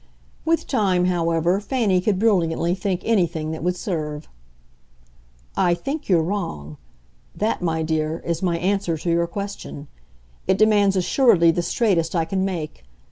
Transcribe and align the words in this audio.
With 0.45 0.65
time, 0.65 1.05
however; 1.05 1.59
Fanny 1.59 2.01
could 2.01 2.17
brilliantly 2.17 2.73
think 2.73 3.03
anything 3.05 3.51
that 3.51 3.61
would 3.61 3.75
serve. 3.75 4.27
"I 5.55 5.75
think 5.75 6.09
you're 6.09 6.23
wrong. 6.23 6.77
That, 7.35 7.61
my 7.61 7.83
dear, 7.83 8.17
is 8.25 8.41
my 8.41 8.57
answer 8.57 8.97
to 8.97 9.11
your 9.11 9.27
question. 9.27 9.89
It 10.47 10.57
demands 10.57 10.95
assuredly 10.95 11.51
the 11.51 11.61
straightest 11.61 12.15
I 12.15 12.25
can 12.25 12.43
make. 12.43 12.83